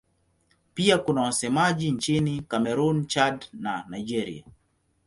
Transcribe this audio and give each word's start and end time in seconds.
Pia 0.73 0.97
kuna 0.97 1.21
wasemaji 1.21 1.91
nchini 1.91 2.41
Kamerun, 2.41 3.07
Chad 3.07 3.45
na 3.53 3.85
Nigeria. 3.89 4.43